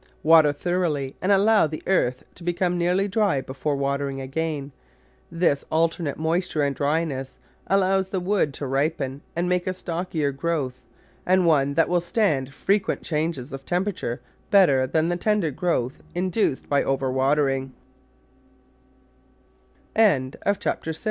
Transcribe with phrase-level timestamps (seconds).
[0.23, 4.71] Water thor oughly and then allow the earth to become nearly dry before watering again;
[5.31, 10.81] this alternate moisture and dryness allows the wood to ripen and make a stockier growth
[11.23, 14.19] and one that will stand frequent changes of temperature
[14.55, 15.53] better than the tender